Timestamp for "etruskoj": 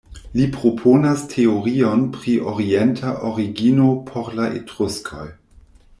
4.63-5.29